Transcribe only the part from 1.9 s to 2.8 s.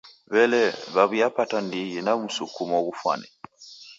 na msukumo